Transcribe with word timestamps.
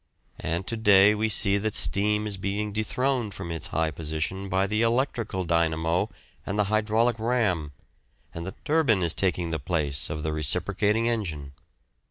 And 0.39 0.65
to 0.65 0.75
day 0.75 1.13
we 1.13 1.29
see 1.29 1.59
that 1.59 1.75
steam 1.75 2.25
is 2.25 2.35
being 2.35 2.71
dethroned 2.71 3.35
from 3.35 3.51
its 3.51 3.67
high 3.67 3.91
position 3.91 4.49
by 4.49 4.65
the 4.65 4.81
electrical 4.81 5.45
dynamo 5.45 6.09
and 6.43 6.57
the 6.57 6.63
hydraulic 6.73 7.19
ram, 7.19 7.71
and 8.33 8.43
the 8.43 8.55
turbine 8.65 9.03
is 9.03 9.13
taking 9.13 9.51
the 9.51 9.59
place 9.59 10.09
of 10.09 10.23
the 10.23 10.33
reciprocating 10.33 11.07
engine. 11.07 11.51